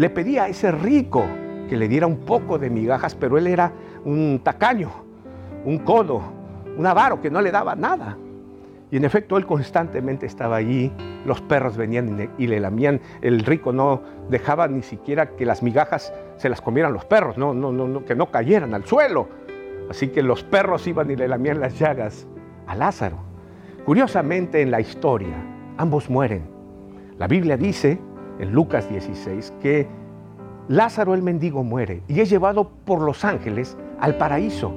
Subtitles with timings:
[0.00, 1.26] Le pedía a ese rico
[1.68, 3.70] que le diera un poco de migajas, pero él era
[4.06, 4.90] un tacaño,
[5.66, 6.22] un codo,
[6.74, 8.16] un avaro que no le daba nada.
[8.90, 10.90] Y en efecto, él constantemente estaba allí,
[11.26, 14.00] los perros venían y le lamían, el rico no
[14.30, 18.14] dejaba ni siquiera que las migajas se las comieran los perros, no, no, no, que
[18.14, 19.28] no cayeran al suelo.
[19.90, 22.26] Así que los perros iban y le lamían las llagas
[22.66, 23.18] a Lázaro.
[23.84, 25.36] Curiosamente en la historia,
[25.76, 26.48] ambos mueren.
[27.18, 27.98] La Biblia dice
[28.40, 29.86] en Lucas 16 que
[30.68, 34.72] Lázaro el mendigo muere y es llevado por los ángeles al paraíso.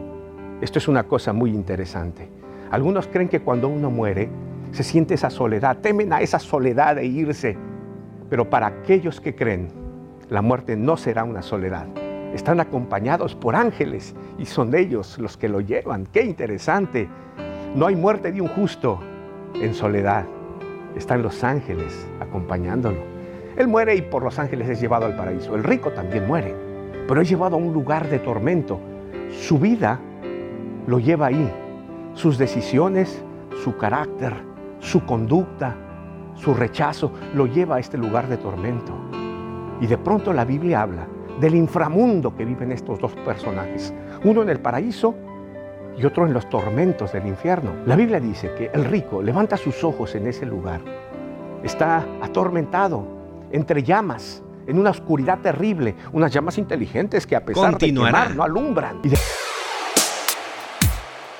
[0.61, 2.27] Esto es una cosa muy interesante.
[2.71, 4.29] Algunos creen que cuando uno muere
[4.71, 7.55] se siente esa soledad, temen a esa soledad de irse.
[8.29, 9.67] Pero para aquellos que creen,
[10.29, 11.85] la muerte no será una soledad.
[12.33, 16.07] Están acompañados por ángeles y son ellos los que lo llevan.
[16.07, 17.07] Qué interesante.
[17.75, 18.99] No hay muerte de un justo
[19.53, 20.25] en soledad.
[20.95, 23.12] Están los ángeles acompañándolo.
[23.55, 25.55] Él muere y por los ángeles es llevado al paraíso.
[25.55, 26.55] El rico también muere,
[27.07, 28.79] pero es llevado a un lugar de tormento.
[29.29, 29.99] Su vida
[30.87, 31.51] lo lleva ahí,
[32.13, 33.23] sus decisiones,
[33.63, 34.33] su carácter,
[34.79, 35.75] su conducta,
[36.35, 38.93] su rechazo, lo lleva a este lugar de tormento.
[39.81, 41.07] Y de pronto la Biblia habla
[41.39, 45.15] del inframundo que viven estos dos personajes, uno en el paraíso
[45.97, 47.71] y otro en los tormentos del infierno.
[47.85, 50.81] La Biblia dice que el rico levanta sus ojos en ese lugar,
[51.63, 53.22] está atormentado
[53.53, 58.43] entre llamas, en una oscuridad terrible, unas llamas inteligentes que a pesar de quemar no
[58.43, 58.99] alumbran.